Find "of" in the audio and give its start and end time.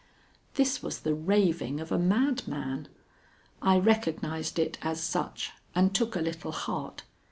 1.79-1.91